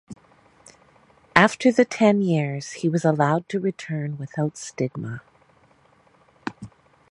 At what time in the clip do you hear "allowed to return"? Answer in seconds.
3.05-4.17